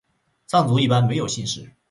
[0.47, 1.71] 藏族一般没有姓氏。